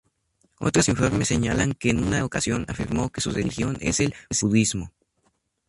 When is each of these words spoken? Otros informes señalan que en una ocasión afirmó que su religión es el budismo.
Otros 0.57 0.89
informes 0.89 1.27
señalan 1.27 1.73
que 1.73 1.91
en 1.91 2.03
una 2.03 2.25
ocasión 2.25 2.65
afirmó 2.67 3.11
que 3.11 3.21
su 3.21 3.29
religión 3.29 3.77
es 3.81 3.99
el 3.99 4.15
budismo. 4.41 4.91